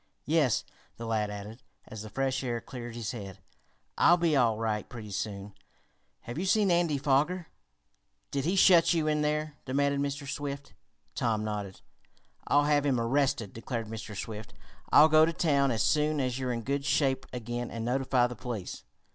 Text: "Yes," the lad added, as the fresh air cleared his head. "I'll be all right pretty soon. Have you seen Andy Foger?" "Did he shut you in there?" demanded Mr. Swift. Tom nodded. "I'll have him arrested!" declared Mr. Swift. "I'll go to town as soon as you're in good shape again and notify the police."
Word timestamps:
"Yes," 0.25 0.63
the 0.97 1.05
lad 1.05 1.29
added, 1.29 1.61
as 1.87 2.01
the 2.01 2.09
fresh 2.09 2.43
air 2.43 2.59
cleared 2.59 2.95
his 2.95 3.11
head. 3.11 3.37
"I'll 3.99 4.17
be 4.17 4.35
all 4.35 4.57
right 4.57 4.89
pretty 4.89 5.11
soon. 5.11 5.53
Have 6.21 6.39
you 6.39 6.45
seen 6.47 6.71
Andy 6.71 6.97
Foger?" 6.97 7.49
"Did 8.31 8.43
he 8.45 8.55
shut 8.55 8.95
you 8.95 9.05
in 9.05 9.21
there?" 9.21 9.57
demanded 9.65 9.99
Mr. 9.99 10.27
Swift. 10.27 10.73
Tom 11.13 11.43
nodded. 11.43 11.81
"I'll 12.47 12.63
have 12.63 12.83
him 12.83 12.99
arrested!" 12.99 13.53
declared 13.53 13.89
Mr. 13.89 14.17
Swift. 14.17 14.55
"I'll 14.91 15.07
go 15.07 15.23
to 15.23 15.33
town 15.33 15.69
as 15.69 15.83
soon 15.83 16.19
as 16.19 16.39
you're 16.39 16.51
in 16.51 16.63
good 16.63 16.83
shape 16.83 17.27
again 17.31 17.69
and 17.69 17.85
notify 17.85 18.25
the 18.25 18.35
police." 18.35 18.83